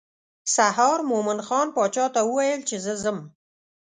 سهار 0.55 0.99
مومن 1.09 1.39
خان 1.47 1.67
باچا 1.75 2.05
ته 2.13 2.21
وویل 2.25 2.61
چې 2.69 2.75
زه 2.85 2.93
ځم. 3.03 3.19